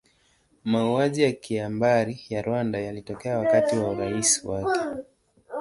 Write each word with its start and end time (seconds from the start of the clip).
Mauaji 0.63 1.21
ya 1.21 1.31
kimbari 1.31 2.21
ya 2.29 2.41
Rwanda 2.41 2.79
yalitokea 2.79 3.37
wakati 3.39 3.75
wa 3.77 3.89
urais 3.91 4.41
wake. 4.45 5.03